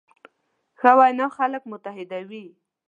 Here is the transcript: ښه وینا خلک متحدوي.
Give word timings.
ښه 0.79 0.91
وینا 0.99 1.27
خلک 1.37 1.63
متحدوي. 1.71 2.45